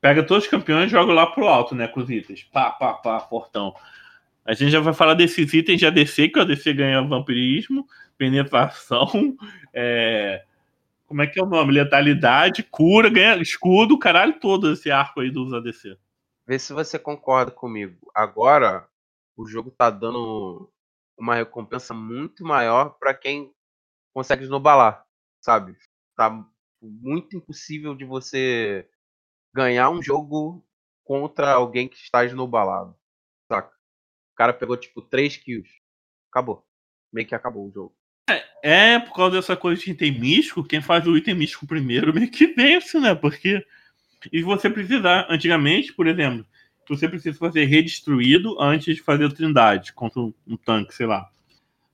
[0.00, 1.88] Pega todos os campeões e jogam lá pro alto, né?
[1.88, 2.44] Com os itens.
[2.44, 3.74] Pá, pá, pá, portão.
[4.44, 7.86] A gente já vai falar desses itens de ADC, que o ADC ganha vampirismo,
[8.16, 9.36] penetração,
[9.74, 10.42] é...
[11.06, 11.72] como é que é o nome?
[11.72, 15.98] Letalidade, cura, ganha escudo, caralho todo esse arco aí dos ADC.
[16.46, 17.98] Vê se você concorda comigo.
[18.14, 18.88] Agora,
[19.36, 20.70] o jogo tá dando
[21.18, 23.52] uma recompensa muito maior para quem
[24.14, 25.04] consegue esnobalar,
[25.40, 25.76] sabe?
[26.16, 26.44] Tá
[26.80, 28.88] muito impossível de você
[29.54, 30.64] ganhar um jogo
[31.04, 32.96] contra alguém que está esnobalado,
[33.50, 33.74] saca?
[34.32, 35.70] O cara pegou tipo 3 kills,
[36.30, 36.64] acabou.
[37.12, 37.96] Meio que acabou o jogo.
[38.28, 42.12] É, é, por causa dessa coisa de item místico, quem faz o item místico primeiro
[42.14, 43.14] meio que vence, né?
[43.14, 43.64] Porque.
[44.32, 46.44] E você precisar, antigamente, por exemplo,
[46.88, 51.28] você precisa fazer redestruído antes de fazer trindade contra um tanque, sei lá.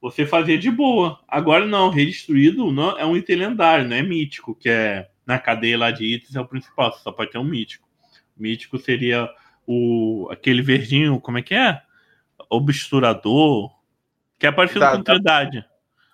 [0.00, 1.18] Você fazia de boa.
[1.26, 5.78] Agora não, redestruído não é um item lendário, não é mítico, que é na cadeia
[5.78, 7.88] lá de itens é o principal, você só pode ter um mítico.
[8.36, 9.28] Mítico seria
[9.66, 11.80] o aquele verdinho, como é que é?
[12.50, 13.70] Obsturador,
[14.38, 15.64] que é parecido da, com Trindade.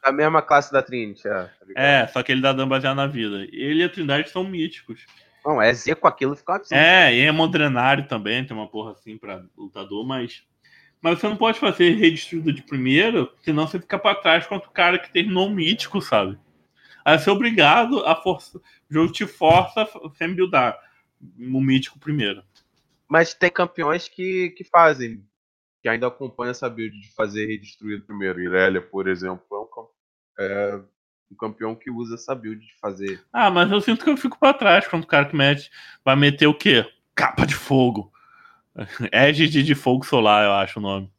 [0.03, 1.31] Da mesma classe da Trinity, é.
[1.31, 3.43] Tá é, só que ele dá dano baseado na vida.
[3.53, 5.05] Ele e a Trindade são míticos.
[5.45, 6.75] Não, é Z com aquilo fica assim.
[6.75, 10.45] É, e é modrenário também, tem uma porra assim pra lutador, mas.
[11.03, 14.73] Mas você não pode fazer redistribuído de primeiro, senão você fica pra trás contra o
[14.73, 16.39] cara que terminou o mítico, sabe?
[17.03, 18.59] Aí você é obrigado a força.
[18.59, 20.79] O jogo te força a sem buildar
[21.39, 22.43] o mítico primeiro.
[23.09, 25.25] Mas tem campeões que, que fazem,
[25.83, 28.41] que ainda acompanham essa build de fazer redistribuído primeiro.
[28.41, 29.89] Irelia, por exemplo, é um,
[30.39, 30.81] é
[31.31, 33.23] um campeão que usa essa build de fazer.
[33.33, 35.71] Ah, mas eu sinto que eu fico para trás quando o cara que mete
[36.05, 36.85] vai meter o quê?
[37.15, 38.13] Capa de fogo.
[39.13, 41.11] Égide de fogo solar, eu acho o nome.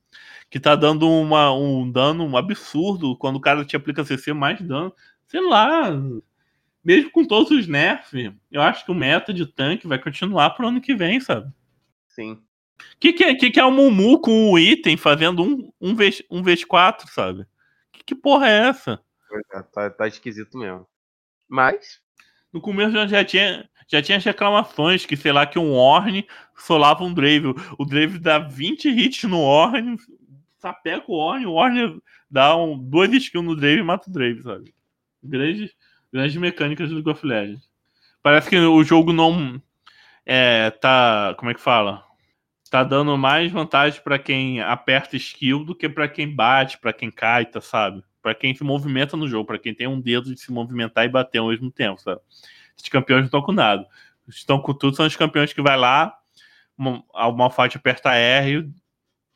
[0.50, 4.94] Que tá dando uma, um dano absurdo quando o cara te aplica CC mais dano.
[5.28, 5.92] Sei lá,
[6.84, 8.12] mesmo com todos os nerfs,
[8.52, 11.52] eu acho que o meta de tanque vai continuar pro ano que vem, sabe?
[12.10, 12.34] Sim.
[12.34, 15.96] O que, que, é, que, que é o Mumu com o item fazendo um, um,
[15.96, 17.46] v, um V4, sabe?
[17.92, 19.00] Que, que porra é essa?
[19.54, 20.88] É, tá, tá esquisito mesmo.
[21.48, 22.02] Mas.
[22.52, 27.04] No começo já, tinha, já tinha as reclamações que, sei lá, que um Orne solava
[27.04, 27.56] um Drave.
[27.78, 29.98] O Drave dá 20 hits no Orne,
[30.58, 34.44] sapeca o Orne, o Orne dá um, duas skills no Drave e mata o Drave,
[34.44, 34.74] sabe?
[35.24, 35.72] Grandes,
[36.12, 37.70] grandes mecânicas do League of Legends.
[38.22, 39.62] Parece que o jogo não
[40.26, 41.36] é, tá.
[41.38, 42.04] Como é que fala?
[42.70, 47.12] Tá dando mais vantagem para quem aperta skill do que para quem bate, para quem
[47.12, 48.04] caita, sabe?
[48.22, 51.10] Para quem se movimenta no jogo, para quem tem um dedo de se movimentar e
[51.10, 52.22] bater ao mesmo tempo, sabe?
[52.78, 53.88] Esses campeões não estão com nada.
[54.28, 56.16] Estão com tudo são os campeões que vai lá,
[56.78, 58.70] o Malfight aperta R,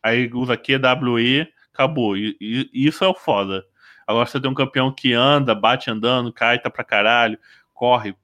[0.02, 2.16] aí usa Q, W, E, acabou.
[2.16, 3.66] E, e, isso é o foda.
[4.08, 7.40] Agora você tem um campeão que anda, bate andando, caita pra caralho,
[7.74, 8.16] corre,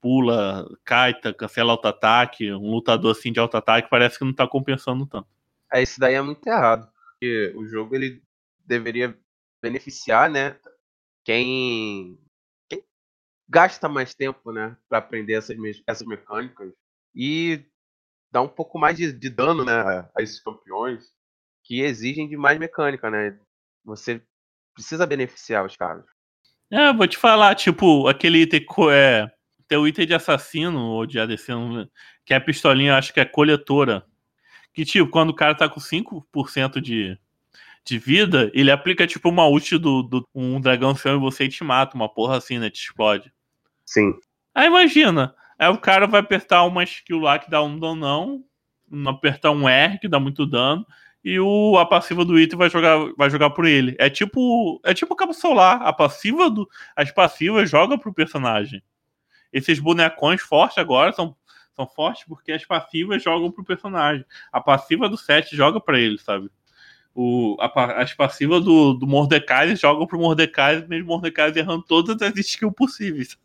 [0.00, 2.52] pula, caita, cancela auto-ataque.
[2.52, 5.28] Um lutador assim de auto-ataque parece que não tá compensando tanto.
[5.72, 6.90] É, isso daí é muito errado.
[7.12, 8.22] Porque o jogo ele
[8.66, 9.16] deveria
[9.62, 10.58] beneficiar, né?
[11.24, 12.18] Quem,
[12.68, 12.84] quem
[13.48, 14.76] gasta mais tempo, né?
[14.88, 16.72] Pra aprender essas, essas mecânicas.
[17.14, 17.64] E
[18.30, 20.08] dar um pouco mais de, de dano, né?
[20.16, 21.12] A esses campeões
[21.64, 23.38] que exigem de mais mecânica, né?
[23.84, 24.22] Você
[24.74, 26.04] precisa beneficiar os caras.
[26.70, 29.30] É, vou te falar, tipo, aquele item é,
[29.66, 31.52] tem o item de assassino ou de ADC,
[32.24, 34.06] que é a pistolinha, acho que é coletora.
[34.72, 37.18] Que, tipo, quando o cara tá com 5% de,
[37.84, 41.64] de vida, ele aplica, tipo, uma ult do, do um dragão seu e você te
[41.64, 42.70] mata, uma porra assim, né?
[42.70, 43.32] Te explode.
[43.84, 44.14] Sim.
[44.54, 48.44] Aí imagina, aí o cara vai apertar uma skill lá que dá um dano, não,
[49.10, 50.86] apertar um R que dá muito dano,
[51.22, 53.94] e o, a passiva do item vai jogar, vai jogar por ele.
[53.98, 55.82] É tipo, é tipo cabo solar.
[55.82, 58.82] A passiva do, as passivas jogam pro personagem.
[59.52, 61.36] Esses bonecões fortes agora são,
[61.74, 64.24] são fortes porque as passivas jogam pro personagem.
[64.50, 66.50] A passiva do set joga para ele, sabe?
[67.14, 72.36] O, a, as passivas do, do Mordecai jogam pro Mordecai, mesmo Mordecai errando todas as
[72.36, 73.36] skills possíveis.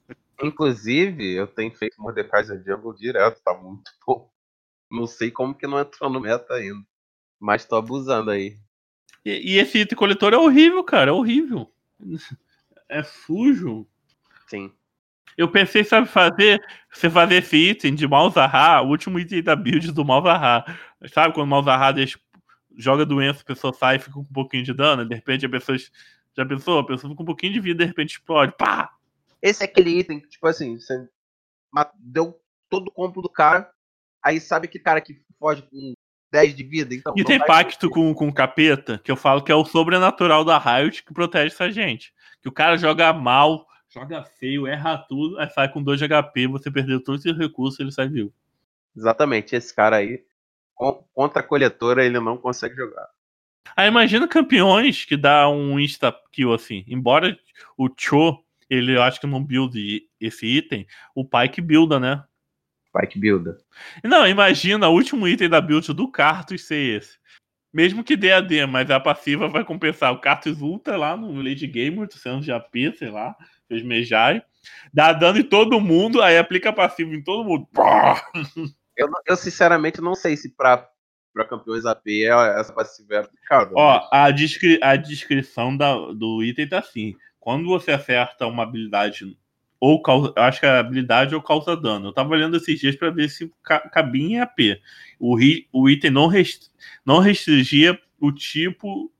[0.41, 4.29] Inclusive, eu tenho feito Mordecai Jungle direto, tá muito bom.
[4.91, 6.85] Não sei como que não entrou no meta ainda.
[7.39, 8.57] Mas tô abusando aí.
[9.25, 11.09] E, e esse item coletor é horrível, cara.
[11.09, 11.71] É horrível.
[12.87, 13.87] É sujo.
[14.47, 14.71] Sim.
[15.37, 19.91] Eu pensei, sabe, fazer você fazer esse item de Malzahar, o último item da build
[19.91, 20.79] do Malzahar.
[21.11, 22.17] Sabe quando o Malzahar deixa,
[22.77, 25.49] joga doença, a pessoa sai e fica com um pouquinho de dano, de repente a
[25.49, 25.77] pessoa.
[26.37, 26.79] Já pensou?
[26.79, 28.53] A pessoa fica com um pouquinho de vida, de repente explode.
[28.57, 28.91] Pá!
[29.41, 31.07] Esse é aquele item que, tipo assim, você
[31.99, 33.69] deu todo o combo do cara,
[34.21, 35.93] aí sabe que cara que foge com
[36.31, 37.13] 10 de vida, então.
[37.15, 40.57] E tem pacto com, com o capeta, que eu falo que é o sobrenatural da
[40.57, 42.13] Riot que protege essa gente.
[42.41, 46.47] Que o cara joga mal, joga feio, erra tudo, aí sai com 2 de HP,
[46.47, 48.33] você perdeu todos os seus recursos ele sai vivo.
[48.95, 50.23] Exatamente, esse cara aí,
[50.75, 53.07] contra a coletora, ele não consegue jogar.
[53.75, 56.83] Aí imagina campeões que dá um insta kill assim.
[56.87, 57.37] Embora
[57.77, 62.23] o Cho, ele eu acho que não build esse item, o pai que builda, né?
[62.95, 63.57] Spike Builder.
[64.03, 67.17] Não, imagina o último item da build do Cartus ser esse.
[67.73, 71.67] Mesmo que dê AD, mas a passiva vai compensar o Cartus Ultra lá no Lady
[71.67, 73.35] Game, 800 de AP, sei lá,
[73.67, 74.41] fez Mejai.
[74.93, 77.67] Dá dano em todo mundo, aí aplica passivo em todo mundo.
[78.95, 80.87] Eu, eu sinceramente não sei se pra,
[81.33, 83.73] pra campeões AP é- essa passiva é aplicável.
[83.75, 87.15] Ó, a, descri a descrição da, do item tá assim.
[87.39, 89.37] Quando você acerta uma habilidade
[89.79, 92.07] ou causa, acho que é habilidade ou causa dano.
[92.07, 94.81] Eu tava olhando esses dias para ver se ca cabia em AP.
[95.19, 96.69] O, ri, o item não, rest,
[97.05, 99.11] não restringia o tipo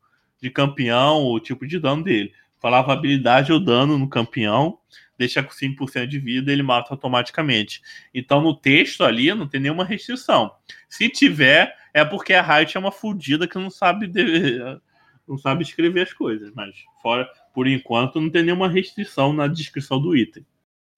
[0.42, 2.34] de campeão, o tipo de dano dele.
[2.60, 4.80] Falava habilidade ou dano no campeão,
[5.18, 7.82] deixa com 5% de vida ele mata automaticamente.
[8.14, 10.52] Então no texto ali não tem nenhuma restrição.
[10.90, 14.60] Se tiver, é porque a Riot é uma fudida que não sabe de,
[15.28, 20.00] não sabe escrever as coisas, mas fora por enquanto não tem nenhuma restrição na descrição
[20.00, 20.46] do item.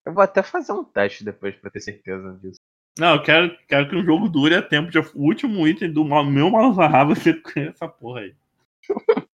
[0.04, 2.58] Eu vou até fazer um teste depois pra ter certeza disso.
[2.98, 4.98] Não, eu quero, quero que o jogo dure a tempo de.
[4.98, 8.34] O último item do meu Malzahar ser essa porra aí.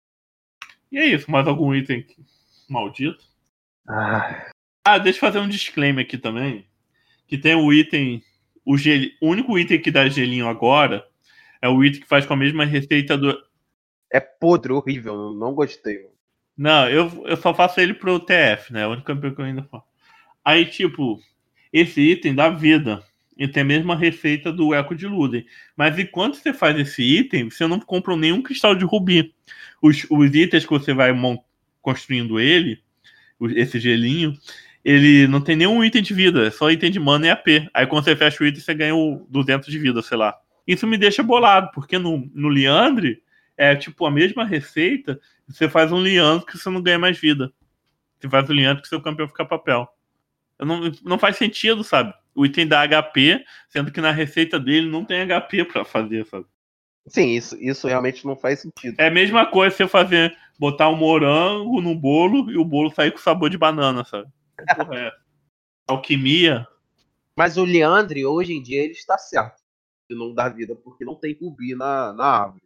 [0.92, 2.08] e é isso, mais algum item
[2.68, 3.24] maldito?
[3.88, 4.50] Ah,
[4.84, 6.66] Ah, deixa eu fazer um disclaimer aqui também.
[7.28, 8.24] Que tem o item.
[8.66, 11.06] O, gel, o único item que dá gelinho agora
[11.62, 13.38] é o item que faz com a mesma receita do.
[14.12, 16.08] é podre, horrível, não- não gostei.
[16.58, 18.82] Não, eu, eu só faço ele pro TF, né?
[18.84, 19.86] É o único campeão que eu ainda faço.
[20.46, 21.20] Aí, tipo,
[21.74, 23.04] esse item dá vida.
[23.38, 25.46] E tem a mesma receita do Eco de Luden.
[25.76, 29.34] Mas enquanto você faz esse item, você não compra nenhum cristal de rubi.
[29.82, 31.12] Os, os itens que você vai
[31.82, 32.82] construindo ele,
[33.56, 34.38] esse gelinho,
[34.84, 37.48] ele não tem nenhum item de vida, é só item de mana e AP.
[37.74, 40.36] Aí quando você fecha o item, você ganha o 200 de vida, sei lá.
[40.66, 43.22] Isso me deixa bolado, porque no, no Liandre
[43.58, 47.52] é tipo a mesma receita, você faz um Liandre que você não ganha mais vida.
[48.20, 49.88] Você faz o Liandre que seu campeão fica papel.
[50.58, 52.14] Eu Não, não faz sentido, sabe?
[52.34, 56.46] O item dá HP, sendo que na receita dele não tem HP pra fazer, sabe?
[57.08, 58.96] Sim, isso, isso realmente não faz sentido.
[59.00, 63.12] É a mesma coisa você fazer, botar um morango no bolo e o bolo sair
[63.12, 64.28] com sabor de banana, sabe?
[64.76, 65.12] Porra é?
[65.88, 66.68] Alquimia.
[67.36, 69.62] Mas o Leandre, hoje em dia, ele está certo
[70.10, 72.64] de não dar vida, porque não tem rubi na, na árvore.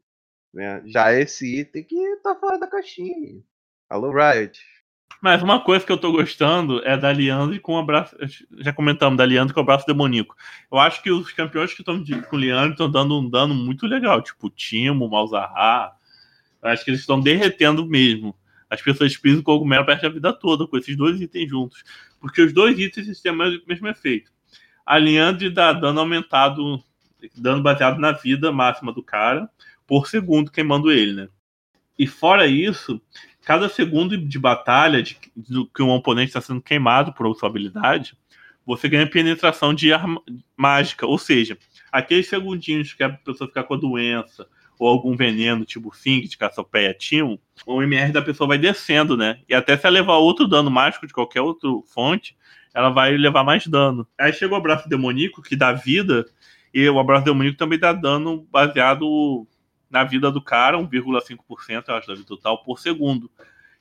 [0.53, 0.81] Né?
[0.86, 3.41] Já esse item que tá fora da caixinha.
[3.89, 4.60] Alô, Riot.
[5.21, 8.15] Mas uma coisa que eu tô gostando é da Leandre com o abraço.
[8.60, 10.36] Já comentamos, da Leandre com o abraço demoníaco.
[10.71, 13.86] Eu acho que os campeões que estão com o Leandre estão dando um dano muito
[13.86, 15.95] legal, tipo Timo, Malzahar.
[16.62, 18.36] Eu acho que eles estão derretendo mesmo.
[18.69, 21.84] As pessoas pisam o cogumelo perde a vida toda com esses dois itens juntos.
[22.19, 24.32] Porque os dois itens têm o mesmo- efeito.
[24.86, 26.84] A Leandre dá dano aumentado,
[27.36, 29.49] dano baseado na vida máxima do cara,
[29.88, 31.30] por segundo queimando ele, né?
[31.97, 33.01] E fora isso,
[33.43, 38.17] cada segundo de batalha de, do que um oponente está sendo queimado por sua habilidade,
[38.65, 40.21] você ganha penetração de arma
[40.58, 41.06] mágica.
[41.06, 41.58] Ou seja,
[41.91, 46.38] aqueles segundinhos que a pessoa ficar com a doença ou algum veneno, tipo Fink, de
[46.38, 49.39] Cassiopeia Timo, o MR da pessoa vai descendo, né?
[49.47, 52.35] E até se ela levar outro dano mágico de qualquer outra fonte,
[52.73, 54.07] ela vai levar mais dano.
[54.19, 56.25] Aí chega o abraço demoníaco, que dá vida,
[56.73, 59.47] e o abraço demoníaco também dá dano baseado
[59.89, 63.31] na vida do cara, 1,5%, eu acho, da vida total, por segundo.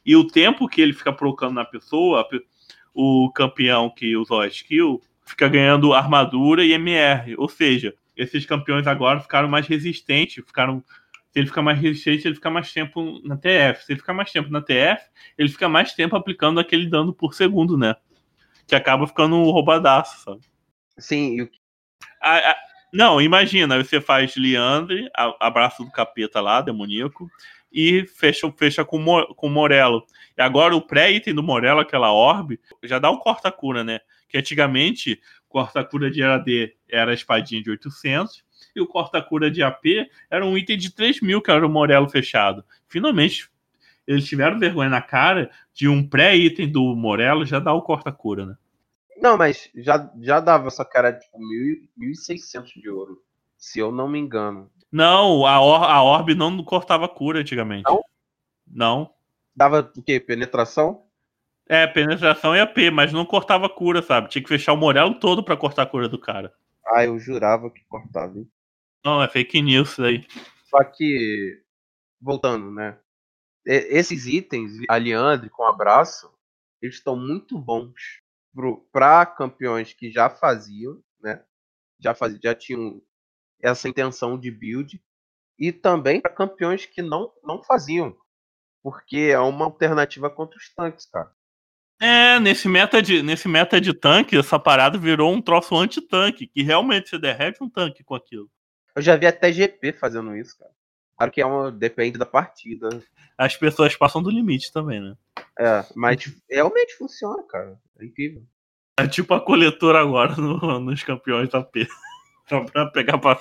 [0.07, 2.28] E o tempo que ele fica provocando na pessoa,
[2.94, 7.35] o campeão que usou a skill fica ganhando armadura e MR.
[7.37, 10.83] Ou seja, esses campeões agora ficaram mais resistentes, ficaram.
[11.33, 13.85] Se ele fica mais resistente, ele fica mais tempo na TF.
[13.85, 15.03] Se ele ficar mais tempo na TF,
[15.37, 17.96] ele fica mais tempo aplicando aquele dano por segundo, né?
[18.68, 20.40] Que acaba ficando um roubadaço, sabe?
[20.96, 21.50] Sim, e o
[22.20, 22.57] A- a-
[22.92, 27.29] não, imagina, você faz Leandre, a- abraço do capeta lá, demoníaco,
[27.72, 30.07] e fecha, fecha com, com Morello.
[30.38, 33.98] E agora o pré-item do Morello, aquela orbe, já dá o corta-cura, né?
[34.29, 35.20] Que antigamente,
[35.55, 39.85] corta-cura de AD era a espadinha de 800, e o corta-cura de AP
[40.29, 42.64] era um item de 3 mil, que era o Morello fechado.
[42.88, 43.49] Finalmente,
[44.05, 48.57] eles tiveram vergonha na cara de um pré-item do Morello já dar o corta-cura, né?
[49.17, 53.23] Não, mas já, já dava essa cara tipo mil- 1.600 de ouro.
[53.57, 54.69] Se eu não me engano.
[54.90, 57.85] Não, a, or a Orb não cortava cura antigamente.
[57.85, 58.01] Não?
[58.67, 59.11] Não.
[59.55, 60.19] Dava o quê?
[60.19, 61.04] Penetração?
[61.67, 64.29] É, penetração e AP, mas não cortava cura, sabe?
[64.29, 66.54] Tinha que fechar o Morelo todo pra cortar a cura do cara.
[66.87, 68.38] Ah, eu jurava que cortava.
[68.38, 68.50] hein?
[69.04, 70.27] Não, é fake news isso aí.
[70.67, 71.62] Só que,
[72.21, 72.98] voltando, né?
[73.65, 76.31] Esses itens, a Leandre com abraço,
[76.83, 78.21] eles estão muito bons
[78.92, 81.42] para campeões que já faziam, né?
[81.98, 83.00] Já, faz, já tinham
[83.60, 85.02] essa intenção de build.
[85.58, 88.15] E também para campeões que não, não faziam.
[88.83, 91.33] Porque é uma alternativa contra os tanques, cara.
[92.05, 96.63] É, nesse meta de, nesse meta de tanque, essa parada virou um troço anti-tanque, que
[96.63, 98.50] realmente você derrete um tanque com aquilo.
[98.94, 100.71] Eu já vi até GP fazendo isso, cara.
[101.17, 102.88] Claro que é uma, depende da partida.
[103.38, 105.17] As pessoas passam do limite também, né?
[105.59, 106.19] É, mas
[106.50, 107.79] realmente funciona, cara.
[107.98, 108.42] É incrível.
[109.00, 111.87] É tipo a coletora agora no- nos campeões da P.
[112.48, 113.40] Só pra pegar pra.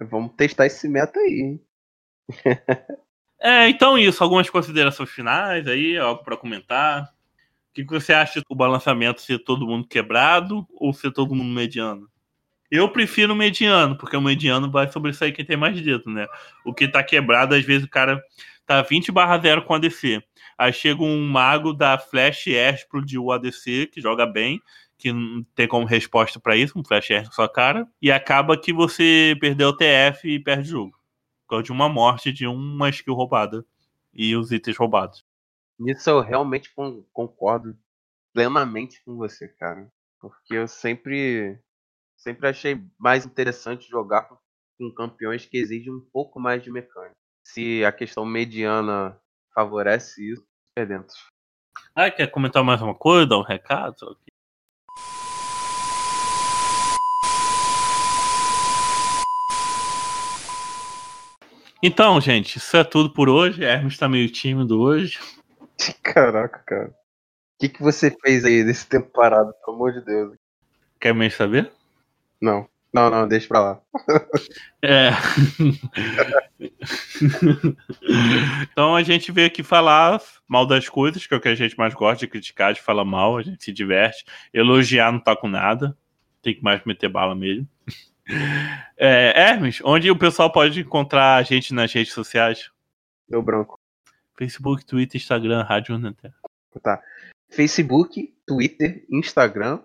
[0.00, 1.60] Vamos testar esse meta aí, hein?
[3.44, 4.22] É, então isso.
[4.22, 7.12] Algumas considerações finais aí, algo pra comentar.
[7.72, 11.54] O que que você acha do balançamento ser todo mundo quebrado ou ser todo mundo
[11.54, 12.06] mediano?
[12.70, 16.26] Eu prefiro o mediano, porque o mediano vai sobressair quem tem mais dedo, né?
[16.66, 18.22] O que tá quebrado, às vezes o cara
[18.66, 20.22] tá 20 barra 0 com ADC.
[20.58, 24.60] Aí chega um mago da Flash Espro de ADC, que joga bem,
[24.98, 28.54] que não tem como resposta pra isso, um Flash Espro na sua cara, e acaba
[28.54, 30.92] que você perdeu o TF e perde o jogo.
[31.46, 33.64] Por causa de uma morte de uma skill roubada
[34.12, 35.24] e os itens roubados.
[35.78, 37.76] Nisso eu realmente con- concordo
[38.32, 39.90] plenamente com você, cara.
[40.20, 41.58] Porque eu sempre,
[42.16, 44.38] sempre achei mais interessante jogar com,
[44.94, 47.14] campeões que exigem um pouco mais de mecânica.
[47.46, 49.16] Se a questão mediana
[49.54, 50.44] favorece isso,
[50.76, 51.14] é dentro.
[51.94, 54.18] Ah, quer comentar mais uma coisa, dar um recado?
[61.80, 63.64] Então, gente, isso é tudo por hoje.
[63.64, 65.18] Hermes tá meio tímido hoje.
[66.02, 66.88] Caraca, cara.
[66.88, 66.94] O
[67.58, 70.36] que, que você fez aí nesse tempo parado, pelo amor de Deus?
[71.00, 71.72] Quer mesmo saber?
[72.40, 73.80] Não, não, não, deixa pra lá.
[74.82, 75.10] É.
[78.62, 81.78] então a gente veio aqui falar mal das coisas, que é o que a gente
[81.78, 84.24] mais gosta de criticar, de falar mal, a gente se diverte.
[84.52, 85.96] Elogiar não tá com nada.
[86.42, 87.66] Tem que mais meter bala mesmo.
[88.96, 92.70] É, Hermes, onde o pessoal pode encontrar a gente nas redes sociais?
[93.28, 93.81] Deu branco.
[94.36, 96.34] Facebook, Twitter, Instagram, Rádio Runeterra.
[96.82, 97.00] Tá.
[97.50, 99.80] Facebook, Twitter, Instagram,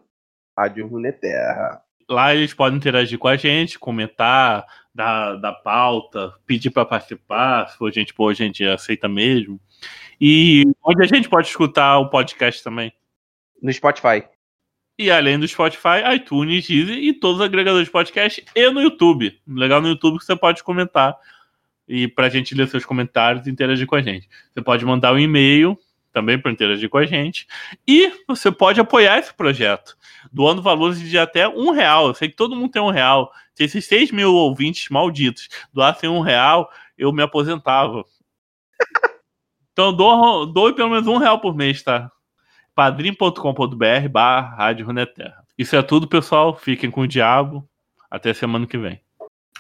[0.58, 1.82] Rádio Runeterra.
[2.10, 7.78] Lá eles podem interagir com a gente, comentar, dar, dar pauta, pedir para participar, se
[7.78, 9.60] for gente boa, a gente aceita mesmo.
[10.20, 12.94] E onde a gente pode escutar o podcast também.
[13.62, 14.24] No Spotify.
[14.98, 19.40] E além do Spotify, iTunes, Deezer e todos os agregadores de podcast e no YouTube.
[19.46, 21.16] Legal no YouTube que você pode comentar
[21.88, 24.30] e pra gente ler seus comentários e interagir com a gente.
[24.54, 25.78] Você pode mandar um e-mail
[26.12, 27.48] também para interagir com a gente.
[27.88, 29.96] E você pode apoiar esse projeto,
[30.32, 32.08] doando valores de até um real.
[32.08, 33.32] Eu sei que todo mundo tem um real.
[33.54, 38.04] Se esses 6 mil ouvintes malditos doassem um real, eu me aposentava.
[39.78, 42.12] Então doe, doe pelo menos um real por mês, tá?
[42.78, 45.44] padrim.com.br barra Rádio Runeterra.
[45.58, 46.56] Isso é tudo, pessoal.
[46.56, 47.68] Fiquem com o diabo.
[48.10, 49.02] Até semana que vem.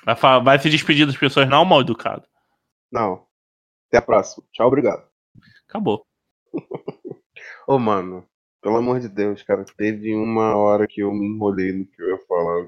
[0.03, 2.27] Vai, fa- vai se despedir das pessoas não mal educado.
[2.91, 3.25] Não.
[3.87, 4.45] Até a próxima.
[4.51, 5.07] Tchau, obrigado.
[5.67, 6.05] Acabou.
[7.67, 8.25] Ô, mano,
[8.61, 12.09] pelo amor de Deus, cara, teve uma hora que eu me enrolei no que eu
[12.09, 12.67] ia falar.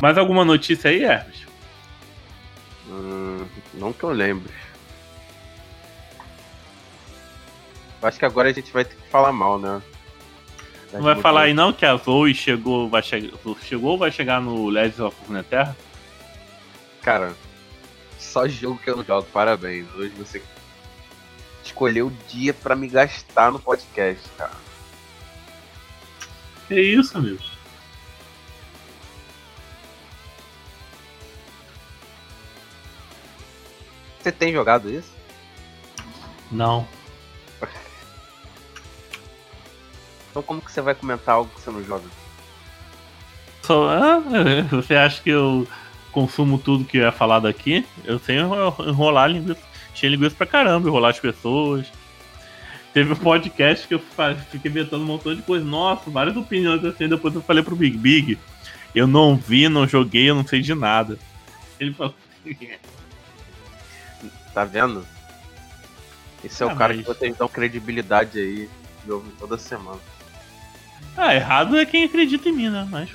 [0.00, 1.46] Mais alguma notícia aí, Hermes?
[2.88, 4.52] Hum, não que eu lembre.
[8.02, 9.82] Acho que agora a gente vai ter que falar mal, né?
[10.92, 13.32] Não vai falar aí não que a Zoe chegou, vai che
[13.62, 15.76] chegou ou vai chegar no Legends of Runeterra?
[17.02, 17.34] Cara,
[18.18, 19.86] só jogo que eu não jogo, parabéns.
[19.94, 20.42] Hoje você
[21.64, 24.52] escolheu o dia pra me gastar no podcast, cara.
[26.68, 27.55] Que isso, amigo?
[34.26, 35.14] Você tem jogado isso?
[36.50, 36.84] Não.
[40.28, 42.02] Então como que você vai comentar algo que você não joga?
[43.62, 44.20] Só, ah,
[44.68, 45.64] você acha que eu
[46.10, 47.86] consumo tudo que é falado aqui?
[48.04, 49.60] Eu sei enro- enrolar linguiça,
[49.94, 51.86] encher linguiça pra caramba, enrolar as pessoas.
[52.92, 54.02] Teve um podcast que eu
[54.50, 55.64] fiquei inventando um montão de coisa.
[55.64, 57.08] Nossa, várias opiniões assim.
[57.08, 58.36] Depois eu falei pro Big Big.
[58.92, 61.16] Eu não vi, não joguei, eu não sei de nada.
[61.78, 62.12] Ele falou.
[64.56, 65.06] Tá vendo?
[66.42, 68.70] Esse é Ah, o cara mas- que vocês dão credibilidade aí
[69.04, 70.00] de ouvir toda semana.
[71.14, 72.88] Ah, errado é quem acredita em mim, né?
[72.90, 73.10] Mas.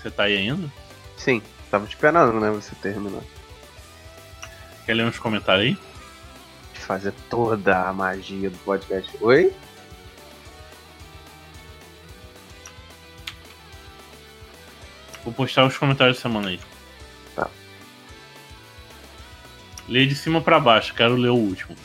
[0.00, 0.72] Você tá aí ainda?
[1.16, 3.22] Sim, tava esperando, né, você terminar.
[4.84, 5.78] Quer ler uns comentários aí?
[6.74, 9.10] Fazer toda a magia do podcast.
[9.20, 9.52] Oi?
[15.24, 16.60] Vou postar os comentários da semana aí.
[19.88, 21.76] Lê de cima pra baixo, quero ler o último.